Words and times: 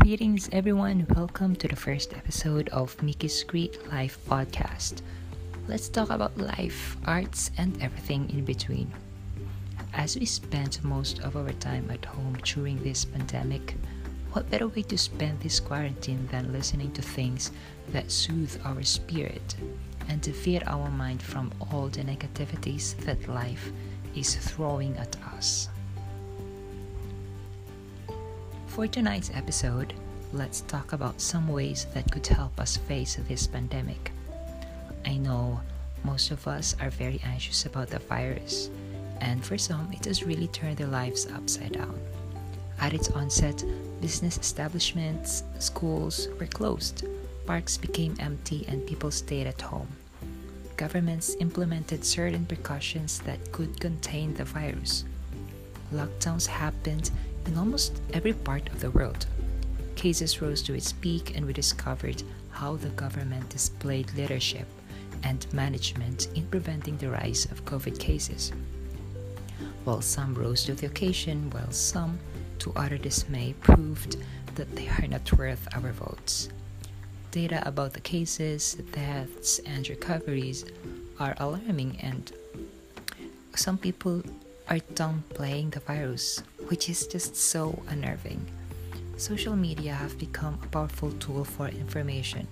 Greetings, 0.00 0.48
everyone. 0.52 1.06
Welcome 1.16 1.56
to 1.56 1.66
the 1.66 1.74
first 1.74 2.12
episode 2.12 2.68
of 2.68 3.00
Mickey's 3.02 3.42
Great 3.42 3.90
Life 3.90 4.18
podcast. 4.28 5.00
Let's 5.68 5.88
talk 5.88 6.10
about 6.10 6.36
life, 6.36 6.96
arts, 7.06 7.50
and 7.56 7.80
everything 7.82 8.28
in 8.30 8.44
between. 8.44 8.92
As 9.94 10.16
we 10.16 10.26
spend 10.26 10.82
most 10.84 11.20
of 11.20 11.36
our 11.36 11.50
time 11.54 11.90
at 11.90 12.04
home 12.04 12.36
during 12.44 12.82
this 12.82 13.04
pandemic, 13.04 13.74
what 14.32 14.50
better 14.50 14.68
way 14.68 14.82
to 14.82 14.98
spend 14.98 15.40
this 15.40 15.58
quarantine 15.58 16.28
than 16.30 16.52
listening 16.52 16.92
to 16.92 17.02
things 17.02 17.50
that 17.88 18.12
soothe 18.12 18.60
our 18.64 18.82
spirit 18.82 19.56
and 20.08 20.22
to 20.22 20.32
feed 20.32 20.62
our 20.66 20.90
mind 20.90 21.22
from 21.22 21.50
all 21.72 21.88
the 21.88 22.02
negativities 22.02 22.96
that 23.06 23.28
life 23.28 23.72
is 24.14 24.36
throwing 24.36 24.96
at 24.98 25.16
us? 25.34 25.68
For 28.76 28.86
tonight's 28.86 29.30
episode, 29.32 29.94
let's 30.34 30.60
talk 30.60 30.92
about 30.92 31.18
some 31.18 31.48
ways 31.48 31.86
that 31.94 32.12
could 32.12 32.26
help 32.26 32.60
us 32.60 32.76
face 32.76 33.16
this 33.26 33.46
pandemic. 33.46 34.12
I 35.06 35.16
know 35.16 35.62
most 36.04 36.30
of 36.30 36.46
us 36.46 36.76
are 36.78 36.90
very 36.90 37.18
anxious 37.24 37.64
about 37.64 37.88
the 37.88 38.00
virus, 38.00 38.68
and 39.22 39.42
for 39.42 39.56
some, 39.56 39.90
it 39.94 40.04
has 40.04 40.24
really 40.24 40.48
turned 40.48 40.76
their 40.76 40.88
lives 40.88 41.26
upside 41.32 41.72
down. 41.72 41.98
At 42.78 42.92
its 42.92 43.08
onset, 43.12 43.64
business 44.02 44.36
establishments, 44.36 45.42
schools 45.58 46.28
were 46.38 46.46
closed, 46.46 47.06
parks 47.46 47.78
became 47.78 48.14
empty, 48.18 48.66
and 48.68 48.86
people 48.86 49.10
stayed 49.10 49.46
at 49.46 49.62
home. 49.62 49.88
Governments 50.76 51.34
implemented 51.40 52.04
certain 52.04 52.44
precautions 52.44 53.20
that 53.20 53.52
could 53.52 53.80
contain 53.80 54.34
the 54.34 54.44
virus. 54.44 55.06
Lockdowns 55.94 56.46
happened 56.46 57.10
in 57.46 57.56
almost 57.56 58.00
every 58.12 58.32
part 58.32 58.68
of 58.68 58.80
the 58.80 58.90
world. 58.90 59.26
Cases 59.94 60.42
rose 60.42 60.62
to 60.62 60.74
its 60.74 60.92
peak, 60.92 61.36
and 61.36 61.46
we 61.46 61.52
discovered 61.52 62.22
how 62.50 62.76
the 62.76 62.88
government 62.90 63.48
displayed 63.48 64.12
leadership 64.14 64.66
and 65.22 65.46
management 65.52 66.28
in 66.34 66.46
preventing 66.46 66.96
the 66.98 67.10
rise 67.10 67.46
of 67.46 67.64
COVID 67.64 67.98
cases. 67.98 68.52
While 69.84 70.02
some 70.02 70.34
rose 70.34 70.64
to 70.64 70.74
the 70.74 70.86
occasion, 70.86 71.50
while 71.50 71.70
some, 71.70 72.18
to 72.58 72.72
utter 72.76 72.98
dismay, 72.98 73.54
proved 73.60 74.16
that 74.54 74.74
they 74.74 74.88
are 74.88 75.06
not 75.06 75.32
worth 75.32 75.68
our 75.74 75.92
votes. 75.92 76.48
Data 77.30 77.62
about 77.66 77.92
the 77.92 78.00
cases, 78.00 78.74
deaths, 78.92 79.58
and 79.60 79.88
recoveries 79.88 80.64
are 81.20 81.36
alarming, 81.38 81.98
and 82.00 82.32
some 83.54 83.78
people 83.78 84.22
are 84.68 84.80
downplaying 84.94 85.70
the 85.72 85.80
virus, 85.80 86.42
which 86.68 86.88
is 86.88 87.06
just 87.06 87.36
so 87.36 87.82
unnerving. 87.88 88.44
Social 89.16 89.56
media 89.56 89.94
have 89.94 90.18
become 90.18 90.58
a 90.62 90.66
powerful 90.66 91.10
tool 91.12 91.44
for 91.44 91.68
information. 91.68 92.46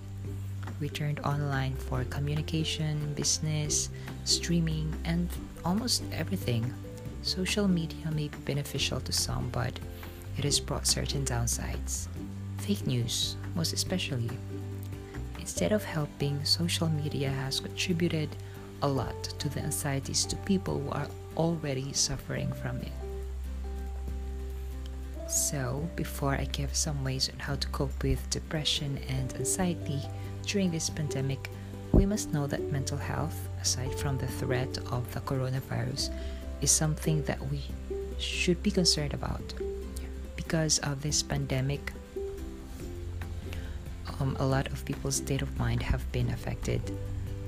We 0.79 0.89
turned 0.89 1.19
online 1.19 1.75
for 1.75 2.03
communication, 2.05 3.13
business, 3.13 3.89
streaming, 4.23 4.93
and 5.05 5.29
almost 5.63 6.03
everything. 6.11 6.73
Social 7.21 7.67
media 7.67 8.11
may 8.11 8.29
be 8.29 8.37
beneficial 8.45 8.99
to 9.01 9.11
some, 9.11 9.49
but 9.49 9.79
it 10.37 10.43
has 10.43 10.59
brought 10.59 10.87
certain 10.87 11.23
downsides. 11.23 12.07
Fake 12.57 12.87
news, 12.87 13.35
most 13.55 13.73
especially. 13.73 14.29
Instead 15.39 15.71
of 15.71 15.83
helping, 15.83 16.43
social 16.43 16.89
media 16.89 17.29
has 17.29 17.59
contributed 17.59 18.29
a 18.81 18.87
lot 18.87 19.23
to 19.39 19.49
the 19.49 19.61
anxieties 19.61 20.25
to 20.25 20.35
people 20.37 20.79
who 20.79 20.89
are 20.89 21.07
already 21.37 21.93
suffering 21.93 22.51
from 22.53 22.77
it. 22.81 23.04
So, 25.27 25.89
before 25.95 26.35
I 26.35 26.45
give 26.45 26.75
some 26.75 27.03
ways 27.03 27.29
on 27.33 27.39
how 27.39 27.55
to 27.55 27.67
cope 27.69 28.03
with 28.03 28.29
depression 28.29 28.99
and 29.09 29.33
anxiety 29.33 30.01
during 30.45 30.69
this 30.69 30.89
pandemic, 30.89 31.49
we 31.91 32.05
must 32.05 32.31
know 32.31 32.45
that 32.47 32.71
mental 32.71 32.97
health, 32.97 33.49
aside 33.59 33.93
from 33.97 34.17
the 34.17 34.27
threat 34.27 34.77
of 34.91 35.11
the 35.13 35.21
coronavirus, 35.21 36.11
is 36.61 36.69
something 36.69 37.23
that 37.23 37.41
we 37.49 37.61
should 38.19 38.61
be 38.61 38.69
concerned 38.69 39.13
about. 39.13 39.53
Because 40.35 40.77
of 40.79 41.01
this 41.01 41.23
pandemic, 41.23 41.91
um, 44.19 44.37
a 44.39 44.45
lot 44.45 44.67
of 44.67 44.85
people's 44.85 45.15
state 45.15 45.41
of 45.41 45.57
mind 45.57 45.81
have 45.81 46.09
been 46.11 46.29
affected 46.29 46.81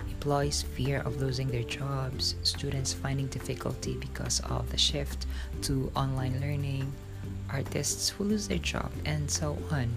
employees' 0.10 0.64
fear 0.64 1.02
of 1.02 1.22
losing 1.22 1.48
their 1.48 1.64
jobs, 1.64 2.36
students 2.42 2.92
finding 2.92 3.28
difficulty 3.28 3.96
because 3.98 4.40
of 4.42 4.70
the 4.72 4.78
shift 4.78 5.28
to 5.62 5.92
online 5.96 6.42
learning, 6.42 6.92
artists 7.52 8.10
who 8.10 8.24
lose 8.26 8.48
their 8.48 8.58
job, 8.58 8.92
and 9.06 9.30
so 9.30 9.58
on. 9.72 9.90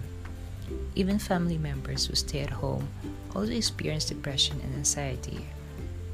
Even 0.95 1.19
family 1.19 1.57
members 1.57 2.05
who 2.05 2.15
stay 2.15 2.41
at 2.41 2.49
home 2.49 2.87
also 3.35 3.51
experience 3.51 4.05
depression 4.05 4.59
and 4.63 4.75
anxiety. 4.75 5.45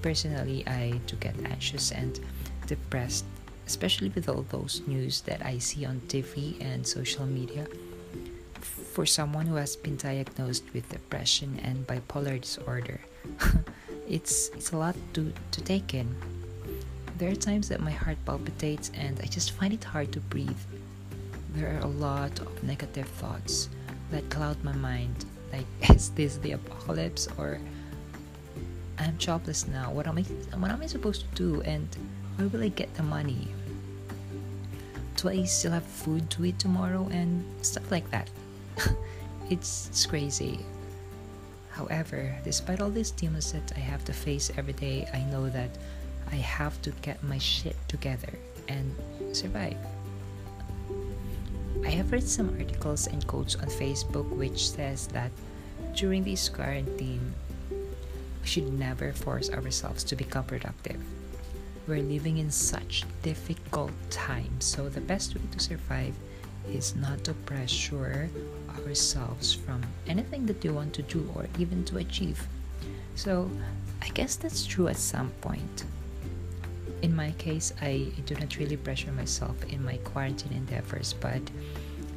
Personally, 0.01 0.65
I 0.67 1.01
do 1.07 1.15
get 1.17 1.35
anxious 1.45 1.91
and 1.91 2.19
depressed, 2.67 3.25
especially 3.65 4.09
with 4.09 4.29
all 4.29 4.45
those 4.49 4.81
news 4.85 5.21
that 5.21 5.43
I 5.45 5.57
see 5.57 5.85
on 5.85 6.01
TV 6.07 6.61
and 6.61 6.85
social 6.85 7.25
media. 7.25 7.67
For 8.61 9.05
someone 9.05 9.45
who 9.45 9.55
has 9.55 9.75
been 9.75 9.97
diagnosed 9.97 10.63
with 10.73 10.89
depression 10.89 11.59
and 11.63 11.85
bipolar 11.85 12.41
disorder, 12.41 12.99
it's 14.07 14.49
it's 14.49 14.71
a 14.71 14.77
lot 14.77 14.95
to 15.13 15.33
to 15.51 15.61
take 15.61 15.93
in. 15.93 16.09
There 17.17 17.31
are 17.31 17.37
times 17.37 17.69
that 17.69 17.81
my 17.81 17.91
heart 17.91 18.17
palpitates 18.25 18.91
and 18.93 19.19
I 19.21 19.25
just 19.25 19.51
find 19.51 19.73
it 19.73 19.83
hard 19.83 20.11
to 20.13 20.19
breathe. 20.19 20.61
There 21.57 21.73
are 21.73 21.79
a 21.79 21.87
lot 21.87 22.39
of 22.39 22.63
negative 22.63 23.07
thoughts 23.17 23.69
that 24.11 24.29
cloud 24.29 24.63
my 24.63 24.73
mind. 24.73 25.25
Like, 25.51 25.65
is 25.89 26.11
this 26.11 26.37
the 26.37 26.51
apocalypse 26.51 27.27
or 27.35 27.59
I'm 28.99 29.17
jobless 29.17 29.67
now? 29.67 29.91
What 29.91 30.05
am 30.05 30.19
I 30.19 30.21
what 30.61 30.69
am 30.69 30.83
I 30.83 30.85
supposed 30.85 31.25
to 31.25 31.29
do 31.33 31.61
and 31.63 31.89
where 32.35 32.47
will 32.49 32.61
I 32.61 32.67
get 32.67 32.93
the 32.93 33.01
money? 33.01 33.47
Do 35.15 35.29
I 35.29 35.45
still 35.45 35.71
have 35.71 35.83
food 35.83 36.29
to 36.37 36.45
eat 36.45 36.59
tomorrow 36.59 37.09
and 37.09 37.43
stuff 37.65 37.89
like 37.89 38.05
that? 38.11 38.29
it's, 39.49 39.89
it's 39.89 40.05
crazy. 40.05 40.59
However, 41.71 42.37
despite 42.43 42.81
all 42.81 42.91
these 42.91 43.09
demons 43.09 43.51
that 43.53 43.73
I 43.75 43.79
have 43.79 44.05
to 44.05 44.13
face 44.13 44.51
every 44.57 44.73
day, 44.73 45.09
I 45.11 45.21
know 45.31 45.49
that 45.49 45.71
I 46.31 46.35
have 46.35 46.79
to 46.83 46.91
get 47.01 47.23
my 47.23 47.39
shit 47.39 47.75
together 47.87 48.37
and 48.67 48.93
survive. 49.33 49.77
I 51.85 51.89
have 51.91 52.11
read 52.11 52.27
some 52.27 52.49
articles 52.59 53.07
and 53.07 53.25
quotes 53.27 53.55
on 53.55 53.67
Facebook 53.67 54.29
which 54.29 54.69
says 54.69 55.07
that 55.07 55.31
during 55.95 56.23
this 56.23 56.49
quarantine, 56.49 57.33
we 57.69 58.47
should 58.47 58.71
never 58.73 59.13
force 59.13 59.49
ourselves 59.49 60.03
to 60.05 60.15
become 60.15 60.45
productive. 60.45 61.01
We're 61.87 62.03
living 62.03 62.37
in 62.37 62.51
such 62.51 63.05
difficult 63.23 63.91
times, 64.09 64.65
so 64.65 64.89
the 64.89 65.01
best 65.01 65.35
way 65.35 65.41
to 65.51 65.59
survive 65.59 66.13
is 66.69 66.95
not 66.95 67.23
to 67.23 67.33
pressure 67.33 68.29
ourselves 68.79 69.53
from 69.53 69.81
anything 70.05 70.45
that 70.47 70.61
we 70.63 70.69
want 70.69 70.93
to 70.95 71.01
do 71.03 71.31
or 71.35 71.47
even 71.57 71.85
to 71.85 71.97
achieve. 71.97 72.45
So, 73.15 73.49
I 74.01 74.09
guess 74.09 74.35
that's 74.35 74.65
true 74.65 74.87
at 74.87 74.97
some 74.97 75.31
point. 75.41 75.85
In 77.01 77.15
my 77.15 77.31
case, 77.37 77.73
I 77.81 78.11
do 78.25 78.35
not 78.35 78.57
really 78.57 78.77
pressure 78.77 79.11
myself 79.11 79.63
in 79.65 79.83
my 79.83 79.97
quarantine 79.97 80.53
endeavors, 80.53 81.13
but 81.13 81.41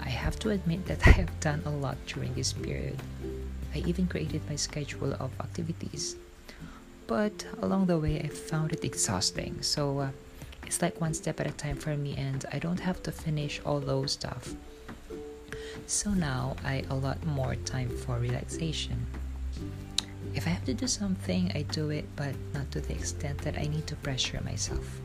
I 0.00 0.08
have 0.08 0.38
to 0.40 0.50
admit 0.50 0.86
that 0.86 1.06
I 1.06 1.10
have 1.10 1.40
done 1.40 1.62
a 1.66 1.70
lot 1.70 1.96
during 2.06 2.34
this 2.34 2.52
period. 2.52 2.96
I 3.74 3.78
even 3.78 4.06
created 4.06 4.42
my 4.48 4.56
schedule 4.56 5.14
of 5.14 5.30
activities. 5.40 6.16
But 7.06 7.44
along 7.60 7.86
the 7.86 7.98
way, 7.98 8.20
I 8.20 8.28
found 8.28 8.72
it 8.72 8.84
exhausting. 8.84 9.62
So, 9.62 9.98
uh, 9.98 10.10
it's 10.66 10.80
like 10.80 11.00
one 11.00 11.14
step 11.14 11.40
at 11.40 11.46
a 11.46 11.52
time 11.52 11.76
for 11.76 11.96
me, 11.96 12.16
and 12.16 12.44
I 12.52 12.58
don't 12.58 12.80
have 12.80 13.02
to 13.02 13.12
finish 13.12 13.60
all 13.66 13.80
those 13.80 14.12
stuff. 14.12 14.54
So 15.86 16.10
now 16.10 16.56
I 16.64 16.84
allot 16.88 17.24
more 17.26 17.56
time 17.56 17.90
for 17.90 18.18
relaxation. 18.18 19.06
If 20.32 20.46
I 20.46 20.50
have 20.50 20.64
to 20.66 20.74
do 20.74 20.86
something, 20.86 21.50
I 21.54 21.62
do 21.62 21.90
it, 21.90 22.06
but 22.14 22.34
not 22.54 22.70
to 22.72 22.80
the 22.80 22.94
extent 22.94 23.38
that 23.38 23.58
I 23.58 23.66
need 23.66 23.86
to 23.88 23.96
pressure 23.96 24.40
myself. 24.44 25.00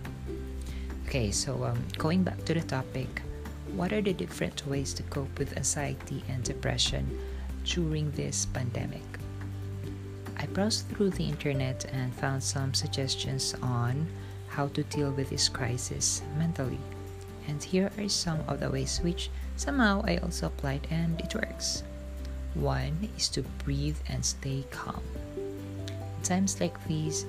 Okay, 1.07 1.31
so 1.31 1.63
um, 1.63 1.81
going 1.97 2.23
back 2.23 2.45
to 2.45 2.53
the 2.53 2.61
topic, 2.61 3.21
what 3.73 3.91
are 3.91 4.01
the 4.01 4.13
different 4.13 4.65
ways 4.67 4.93
to 4.93 5.03
cope 5.03 5.39
with 5.39 5.57
anxiety 5.57 6.23
and 6.29 6.43
depression 6.43 7.19
during 7.63 8.11
this 8.11 8.45
pandemic? 8.45 9.03
I 10.37 10.45
browsed 10.47 10.89
through 10.89 11.11
the 11.11 11.25
internet 11.25 11.85
and 11.91 12.13
found 12.13 12.43
some 12.43 12.73
suggestions 12.73 13.55
on 13.63 14.07
how 14.47 14.67
to 14.69 14.83
deal 14.83 15.11
with 15.11 15.29
this 15.31 15.49
crisis 15.49 16.21
mentally. 16.37 16.79
And 17.47 17.61
here 17.63 17.91
are 17.97 18.09
some 18.09 18.41
of 18.47 18.59
the 18.59 18.69
ways 18.69 18.99
which 19.01 19.29
somehow 19.55 20.03
I 20.05 20.17
also 20.17 20.47
applied 20.47 20.87
and 20.91 21.19
it 21.19 21.33
works. 21.33 21.83
One 22.55 23.09
is 23.17 23.27
to 23.35 23.43
breathe 23.63 23.99
and 24.07 24.23
stay 24.23 24.63
calm. 24.71 25.03
Times 26.23 26.59
like 26.59 26.79
these, 26.87 27.25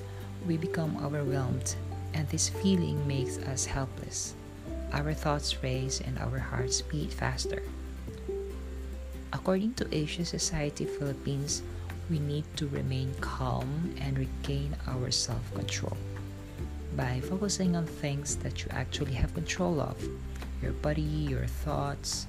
we 0.47 0.57
become 0.57 0.97
overwhelmed, 1.05 1.75
and 2.15 2.29
this 2.29 2.49
feeling 2.49 3.07
makes 3.07 3.39
us 3.39 3.67
helpless. 3.67 4.35
Our 4.93 5.13
thoughts 5.13 5.63
race 5.63 6.01
and 6.01 6.17
our 6.19 6.39
hearts 6.39 6.81
beat 6.81 7.13
faster. 7.13 7.63
According 9.33 9.75
to 9.75 9.89
Asia 9.91 10.25
Society 10.25 10.87
Philippines, 10.87 11.63
we 12.09 12.21
need 12.21 12.45
to 12.57 12.69
remain 12.69 13.13
calm 13.21 13.95
and 14.01 14.17
regain 14.17 14.77
our 14.87 15.11
self 15.11 15.43
control 15.55 15.97
by 16.97 17.21
focusing 17.21 17.75
on 17.75 17.85
things 17.85 18.37
that 18.37 18.63
you 18.63 18.71
actually 18.71 19.13
have 19.13 19.35
control 19.35 19.81
of 19.81 19.99
your 20.63 20.73
body, 20.73 21.03
your 21.03 21.47
thoughts, 21.67 22.27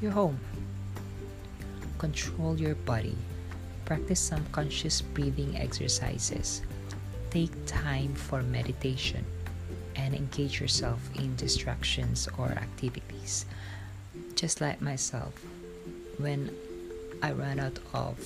your 0.00 0.10
home. 0.10 0.40
Control 2.00 2.56
your 2.56 2.76
body. 2.88 3.16
Practice 3.84 4.20
some 4.20 4.40
conscious 4.52 5.02
breathing 5.02 5.52
exercises. 5.60 6.62
Take 7.28 7.52
time 7.66 8.14
for 8.14 8.40
meditation 8.40 9.22
and 9.96 10.14
engage 10.14 10.62
yourself 10.62 10.96
in 11.20 11.36
distractions 11.36 12.26
or 12.38 12.48
activities. 12.56 13.44
Just 14.34 14.62
like 14.62 14.80
myself, 14.80 15.34
when 16.16 16.48
I 17.20 17.32
run 17.32 17.60
out 17.60 17.78
of, 17.92 18.16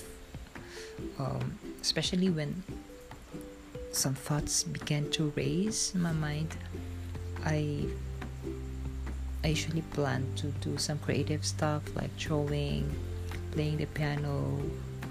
um, 1.18 1.58
especially 1.82 2.30
when 2.30 2.62
some 3.90 4.14
thoughts 4.14 4.62
began 4.62 5.10
to 5.18 5.32
raise 5.34 5.90
in 5.96 6.02
my 6.02 6.12
mind, 6.12 6.54
I 7.44 7.86
I 9.42 9.48
usually 9.48 9.82
plan 9.82 10.30
to 10.36 10.46
do 10.62 10.78
some 10.78 11.00
creative 11.00 11.44
stuff 11.44 11.82
like 11.96 12.16
drawing, 12.16 12.94
playing 13.54 13.78
the 13.78 13.86
piano, 13.86 14.60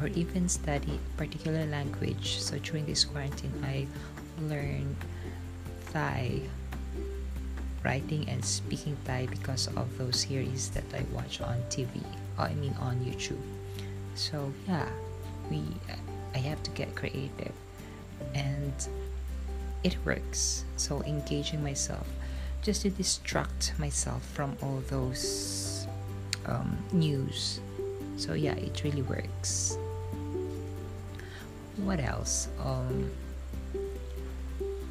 or 0.01 0.07
even 0.07 0.47
study 0.47 0.99
particular 1.17 1.65
language. 1.65 2.39
So 2.39 2.59
during 2.59 2.85
this 2.85 3.03
quarantine, 3.05 3.53
I 3.63 3.87
learned 4.41 4.95
Thai, 5.91 6.41
writing 7.83 8.27
and 8.29 8.43
speaking 8.43 8.97
Thai 9.05 9.27
because 9.27 9.67
of 9.75 9.97
those 9.97 10.27
series 10.27 10.69
that 10.71 10.83
I 10.93 11.03
watch 11.15 11.41
on 11.41 11.57
TV. 11.69 12.03
I 12.37 12.53
mean 12.55 12.75
on 12.79 12.99
YouTube. 12.99 13.41
So 14.15 14.51
yeah, 14.67 14.89
we 15.49 15.63
I 16.35 16.39
have 16.39 16.61
to 16.63 16.71
get 16.71 16.95
creative 16.95 17.53
and 18.33 18.73
it 19.83 19.97
works. 20.05 20.65
So 20.77 21.01
engaging 21.03 21.63
myself 21.63 22.07
just 22.61 22.83
to 22.83 22.89
distract 22.89 23.73
myself 23.77 24.23
from 24.33 24.55
all 24.61 24.81
those 24.89 25.85
um, 26.45 26.77
news. 26.91 27.59
So 28.17 28.33
yeah, 28.33 28.53
it 28.53 28.83
really 28.83 29.01
works. 29.01 29.77
What 31.77 31.99
else? 31.99 32.47
Um, 32.63 33.09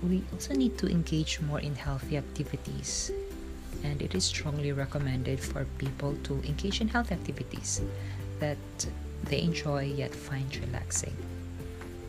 we 0.03 0.23
also 0.33 0.55
need 0.55 0.77
to 0.79 0.89
engage 0.89 1.41
more 1.41 1.61
in 1.61 1.77
healthy 1.77 2.17
activities 2.17 3.13
and 3.85 4.03
it 4.03 4.15
is 4.15 4.25
strongly 4.25 4.73
recommended 4.73 5.41
for 5.41 5.65
people 5.79 6.17
to 6.25 6.35
engage 6.43 6.81
in 6.81 6.89
health 6.89 7.13
activities 7.13 7.83
that 8.41 8.59
they 9.25 9.41
enjoy 9.41 9.85
yet 9.85 10.15
find 10.15 10.57
relaxing. 10.57 11.17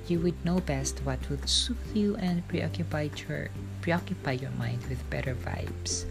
You 0.07 0.19
would 0.19 0.44
know 0.44 0.60
best 0.60 1.00
what 1.06 1.19
would 1.30 1.48
soothe 1.48 1.95
you 1.95 2.15
and 2.18 2.45
preoccupy 2.48 3.10
your 3.27 3.50
preoccupy 3.81 4.33
your 4.33 4.51
mind 4.51 4.83
with 4.89 5.00
better 5.10 5.36
vibes. 5.36 6.06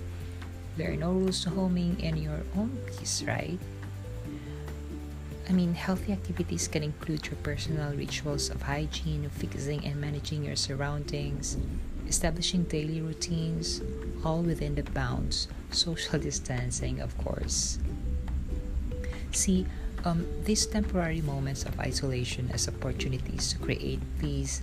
There 0.76 0.92
are 0.92 0.96
no 0.96 1.12
rules 1.12 1.42
to 1.44 1.50
homing 1.50 2.00
in 2.00 2.16
your 2.16 2.40
own 2.56 2.72
peace, 2.86 3.22
right? 3.26 3.58
I 5.48 5.52
mean, 5.52 5.74
healthy 5.74 6.12
activities 6.12 6.68
can 6.68 6.82
include 6.82 7.26
your 7.26 7.36
personal 7.42 7.92
rituals 7.94 8.48
of 8.50 8.62
hygiene, 8.62 9.28
fixing 9.30 9.84
and 9.84 10.00
managing 10.00 10.44
your 10.44 10.56
surroundings, 10.56 11.56
establishing 12.08 12.64
daily 12.64 13.00
routines, 13.00 13.82
all 14.24 14.42
within 14.42 14.74
the 14.74 14.82
bounds, 14.82 15.48
social 15.70 16.18
distancing, 16.18 17.00
of 17.00 17.16
course. 17.18 17.78
See, 19.32 19.66
um, 20.04 20.26
these 20.44 20.66
temporary 20.66 21.20
moments 21.22 21.64
of 21.64 21.78
isolation 21.80 22.50
as 22.52 22.68
opportunities 22.68 23.52
to 23.52 23.58
create 23.58 24.00
these 24.18 24.62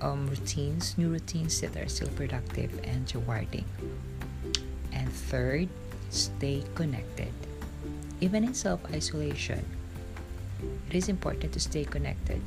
um, 0.00 0.26
routines, 0.28 0.96
new 0.98 1.08
routines 1.08 1.60
that 1.60 1.76
are 1.76 1.88
still 1.88 2.08
productive 2.08 2.80
and 2.84 3.12
rewarding. 3.14 3.64
And 4.92 5.12
third, 5.12 5.68
stay 6.10 6.62
connected. 6.74 7.32
Even 8.24 8.42
in 8.42 8.54
self 8.54 8.80
isolation, 8.90 9.60
it 10.88 10.96
is 10.96 11.10
important 11.10 11.52
to 11.52 11.60
stay 11.60 11.84
connected. 11.84 12.40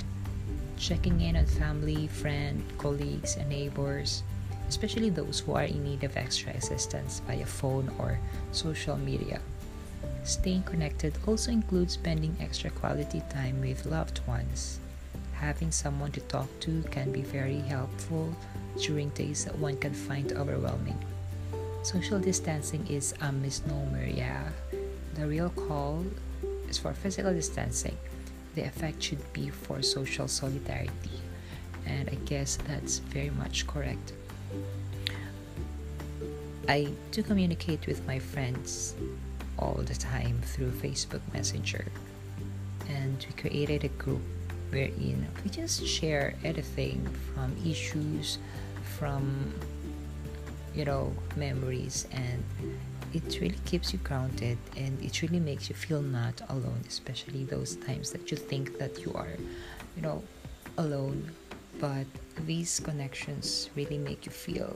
Checking 0.76 1.22
in 1.22 1.38
on 1.38 1.46
family, 1.46 2.08
friends, 2.08 2.66
colleagues, 2.80 3.38
and 3.38 3.48
neighbors, 3.48 4.24
especially 4.68 5.12
those 5.12 5.40
who 5.40 5.54
are 5.54 5.70
in 5.70 5.84
need 5.84 6.04
of 6.04 6.18
extra 6.18 6.50
assistance 6.54 7.22
via 7.28 7.46
phone 7.46 7.94
or 8.00 8.18
social 8.52 8.98
media. 8.98 9.40
Staying 10.24 10.64
connected 10.64 11.14
also 11.28 11.52
includes 11.52 11.94
spending 11.94 12.36
extra 12.42 12.72
quality 12.72 13.22
time 13.30 13.62
with 13.62 13.86
loved 13.86 14.26
ones. 14.26 14.80
Having 15.34 15.70
someone 15.70 16.12
to 16.18 16.22
talk 16.22 16.50
to 16.62 16.82
can 16.90 17.12
be 17.12 17.22
very 17.22 17.62
helpful 17.70 18.34
during 18.82 19.10
days 19.10 19.46
that 19.46 19.60
one 19.60 19.78
can 19.78 19.94
find 19.94 20.34
overwhelming. 20.34 20.98
Social 21.84 22.18
distancing 22.18 22.82
is 22.90 23.14
a 23.22 23.32
misnomer, 23.32 24.10
yeah. 24.10 24.50
The 25.18 25.26
real 25.26 25.50
call 25.50 26.06
is 26.70 26.78
for 26.78 26.94
physical 26.94 27.34
distancing. 27.34 27.98
The 28.54 28.62
effect 28.66 29.02
should 29.02 29.34
be 29.34 29.50
for 29.50 29.82
social 29.82 30.28
solidarity. 30.28 31.18
And 31.88 32.08
I 32.08 32.16
guess 32.26 32.58
that's 32.68 33.00
very 33.00 33.32
much 33.32 33.66
correct. 33.66 34.14
I 36.70 36.94
do 37.10 37.24
communicate 37.24 37.88
with 37.88 38.06
my 38.06 38.20
friends 38.20 38.94
all 39.58 39.82
the 39.82 39.96
time 39.96 40.40
through 40.44 40.70
Facebook 40.72 41.22
Messenger. 41.34 41.86
And 42.88 43.26
we 43.28 43.42
created 43.42 43.86
a 43.86 43.90
group 43.90 44.22
wherein 44.70 45.28
we 45.44 45.50
just 45.50 45.84
share 45.84 46.36
anything 46.44 47.08
from 47.34 47.56
issues, 47.66 48.38
from 49.00 49.52
you 50.76 50.86
know, 50.86 51.12
memories, 51.36 52.08
and 52.12 52.44
it 53.14 53.40
really 53.42 53.60
keeps 53.66 53.94
you 53.94 54.00
grounded 54.00 54.58
and 54.76 55.02
it 55.02 55.22
really 55.22 55.40
makes 55.40 55.70
you 55.70 55.76
feel 55.76 56.02
not 56.02 56.42
alone, 56.50 56.82
especially 56.88 57.44
those 57.46 57.76
times 57.76 58.12
that 58.12 58.30
you 58.32 58.38
think 58.38 58.78
that 58.78 59.06
you 59.06 59.14
are, 59.14 59.36
you 59.96 60.02
know, 60.02 60.24
alone. 60.78 61.32
But 61.80 62.08
these 62.46 62.80
connections 62.80 63.70
really 63.76 63.98
make 63.98 64.26
you 64.26 64.32
feel 64.32 64.76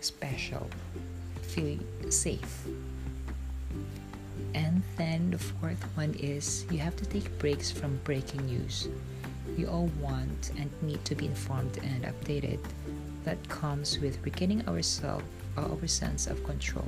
special, 0.00 0.68
feel 1.42 1.78
safe 2.10 2.66
and 4.54 4.82
then 4.96 5.30
the 5.30 5.38
fourth 5.38 5.82
one 5.94 6.14
is 6.14 6.64
you 6.70 6.78
have 6.78 6.96
to 6.96 7.06
take 7.06 7.38
breaks 7.38 7.70
from 7.70 7.98
breaking 8.04 8.46
news. 8.46 8.88
We 9.56 9.66
all 9.66 9.90
want 10.00 10.52
and 10.58 10.70
need 10.82 11.04
to 11.04 11.14
be 11.14 11.26
informed 11.26 11.78
and 11.82 12.04
updated. 12.04 12.58
That 13.24 13.38
comes 13.48 13.98
with 13.98 14.18
regaining 14.24 14.66
ourselves, 14.68 15.24
our 15.56 15.86
sense 15.86 16.26
of 16.26 16.42
control. 16.44 16.86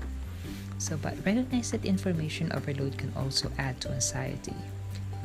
So, 0.80 0.96
but 0.96 1.14
recognize 1.26 1.70
that 1.72 1.84
information 1.84 2.50
overload 2.52 2.96
can 2.96 3.12
also 3.14 3.52
add 3.58 3.78
to 3.82 3.92
anxiety. 3.92 4.56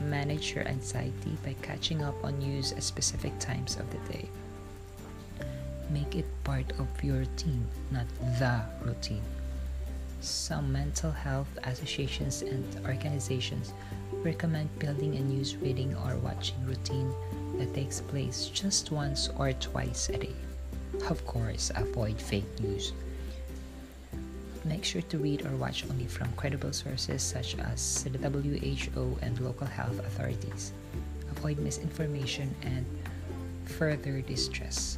Manage 0.03 0.53
your 0.53 0.67
anxiety 0.67 1.37
by 1.45 1.55
catching 1.61 2.03
up 2.03 2.21
on 2.25 2.37
news 2.39 2.73
at 2.73 2.83
specific 2.83 3.39
times 3.39 3.77
of 3.77 3.89
the 3.89 3.97
day. 4.11 4.27
Make 5.89 6.13
it 6.13 6.25
part 6.43 6.69
of 6.77 6.87
your 7.01 7.19
routine, 7.19 7.65
not 7.89 8.05
the 8.37 8.63
routine. 8.83 9.23
Some 10.19 10.73
mental 10.73 11.11
health 11.11 11.47
associations 11.63 12.41
and 12.41 12.65
organizations 12.85 13.71
recommend 14.11 14.67
building 14.77 15.15
a 15.15 15.21
news 15.21 15.55
reading 15.55 15.95
or 16.03 16.17
watching 16.17 16.59
routine 16.65 17.13
that 17.59 17.73
takes 17.73 18.01
place 18.01 18.51
just 18.53 18.91
once 18.91 19.29
or 19.37 19.53
twice 19.53 20.09
a 20.09 20.17
day. 20.17 20.35
Of 21.09 21.25
course, 21.25 21.71
avoid 21.75 22.19
fake 22.19 22.59
news. 22.59 22.91
Make 24.65 24.83
sure 24.83 25.03
to 25.03 25.19
read 25.19 25.45
or 25.45 25.55
watch 25.57 25.85
only 25.87 26.07
from 26.07 26.31
credible 26.33 26.73
sources 26.73 27.21
such 27.21 27.55
as 27.59 28.03
the 28.03 28.17
WHO 28.17 29.17
and 29.21 29.39
local 29.39 29.67
health 29.67 29.99
authorities. 29.99 30.73
Avoid 31.29 31.59
misinformation 31.59 32.53
and 32.63 32.83
further 33.65 34.21
distress. 34.21 34.97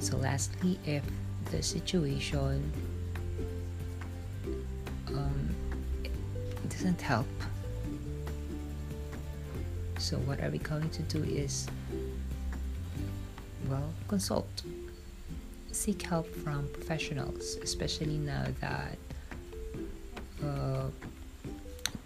So, 0.00 0.16
lastly, 0.16 0.80
if 0.84 1.04
the 1.52 1.62
situation 1.62 2.72
um, 5.06 5.54
doesn't 6.68 7.00
help. 7.00 7.28
So, 9.98 10.16
what 10.18 10.40
are 10.40 10.50
we 10.50 10.58
going 10.58 10.90
to 10.90 11.02
do 11.02 11.22
is, 11.22 11.68
well, 13.68 13.88
consult. 14.08 14.50
Seek 15.74 16.02
help 16.02 16.28
from 16.28 16.68
professionals, 16.72 17.58
especially 17.60 18.16
now 18.16 18.46
that 18.60 18.96
uh, 20.40 20.86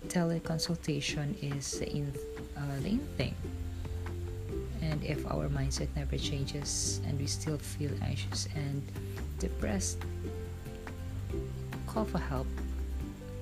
teleconsultation 0.08 1.36
is 1.42 1.82
in 1.82 2.10
uh, 2.56 2.80
the 2.80 2.88
in 2.88 3.00
thing. 3.18 3.34
And 4.80 5.04
if 5.04 5.26
our 5.26 5.48
mindset 5.50 5.88
never 5.94 6.16
changes 6.16 7.02
and 7.06 7.20
we 7.20 7.26
still 7.26 7.58
feel 7.58 7.92
anxious 8.02 8.48
and 8.56 8.82
depressed, 9.38 9.98
call 11.86 12.06
for 12.06 12.18
help 12.18 12.46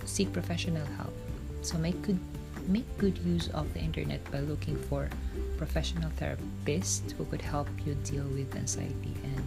seek 0.06 0.32
professional 0.32 0.84
help. 0.98 1.14
So 1.62 1.78
make 1.78 2.02
good 2.02 2.18
make 2.66 2.86
good 2.98 3.16
use 3.18 3.46
of 3.54 3.72
the 3.74 3.80
internet 3.80 4.28
by 4.32 4.40
looking 4.40 4.76
for 4.76 5.08
professional 5.56 6.10
therapists 6.18 7.12
who 7.12 7.24
could 7.26 7.40
help 7.40 7.68
you 7.86 7.94
deal 8.02 8.26
with 8.34 8.56
anxiety 8.56 9.14
and 9.22 9.44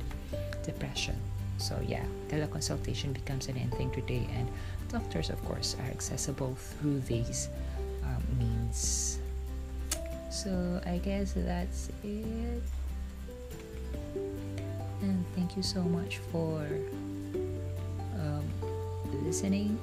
depression. 0.72 1.18
So 1.58 1.76
yeah, 1.86 2.06
teleconsultation 2.30 3.14
becomes 3.14 3.48
an 3.50 3.58
end 3.58 3.74
thing 3.76 3.92
today, 3.92 4.28
and 4.38 4.48
doctors, 4.88 5.30
of 5.30 5.44
course, 5.46 5.76
are 5.82 5.92
accessible 5.92 6.56
through 6.56 7.00
these 7.02 7.50
um, 8.04 8.24
means. 8.38 9.20
So 10.30 10.52
I 10.86 10.98
guess 11.00 11.34
that's 11.36 11.90
it. 12.04 12.64
And 15.02 15.26
thank 15.36 15.58
you 15.58 15.64
so 15.64 15.82
much 15.82 16.18
for 16.32 16.64
um, 18.16 18.46
listening. 19.26 19.78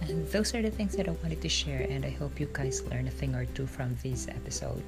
And 0.00 0.26
those 0.30 0.54
are 0.54 0.62
the 0.62 0.70
things 0.70 0.94
that 0.96 1.08
I 1.08 1.14
wanted 1.22 1.42
to 1.42 1.48
share, 1.48 1.86
and 1.90 2.04
I 2.04 2.10
hope 2.10 2.38
you 2.38 2.48
guys 2.52 2.82
learn 2.90 3.06
a 3.08 3.10
thing 3.10 3.34
or 3.34 3.44
two 3.44 3.66
from 3.66 3.96
this 4.02 4.28
episode. 4.28 4.84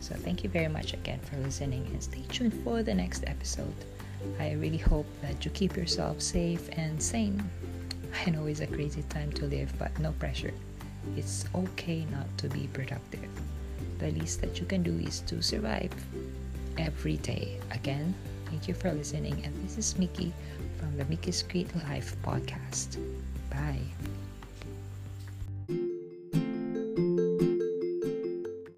So, 0.00 0.14
thank 0.14 0.42
you 0.42 0.50
very 0.50 0.68
much 0.68 0.94
again 0.94 1.20
for 1.20 1.36
listening, 1.36 1.86
and 1.92 2.02
stay 2.02 2.22
tuned 2.30 2.54
for 2.64 2.82
the 2.82 2.94
next 2.94 3.24
episode. 3.26 3.74
I 4.38 4.52
really 4.52 4.78
hope 4.78 5.06
that 5.22 5.44
you 5.44 5.50
keep 5.50 5.76
yourself 5.76 6.20
safe 6.20 6.68
and 6.72 7.00
sane. 7.02 7.42
I 8.26 8.30
know 8.30 8.46
it's 8.46 8.60
a 8.60 8.66
crazy 8.66 9.02
time 9.04 9.32
to 9.32 9.46
live, 9.46 9.72
but 9.78 9.96
no 9.98 10.12
pressure. 10.12 10.52
It's 11.16 11.44
okay 11.54 12.04
not 12.10 12.26
to 12.38 12.48
be 12.48 12.68
productive. 12.72 13.28
The 13.98 14.10
least 14.10 14.40
that 14.40 14.58
you 14.58 14.66
can 14.66 14.82
do 14.82 14.96
is 14.98 15.20
to 15.20 15.42
survive 15.42 15.92
every 16.78 17.18
day. 17.18 17.60
Again, 17.70 18.14
thank 18.46 18.68
you 18.68 18.74
for 18.74 18.92
listening, 18.92 19.42
and 19.44 19.54
this 19.64 19.78
is 19.78 19.98
Mickey 19.98 20.32
from 20.78 20.96
the 20.96 21.04
Mickey's 21.04 21.42
Great 21.42 21.74
Life 21.88 22.16
podcast. 22.22 22.96
Bye. 23.50 23.80